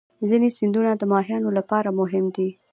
[0.29, 2.49] ځینې سیندونه د ماهیانو لپاره مهم دي.